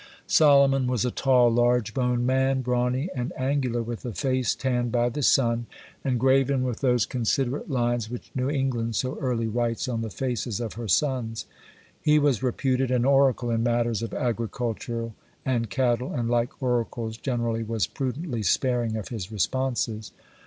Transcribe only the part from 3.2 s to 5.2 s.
angular, with a face tanned by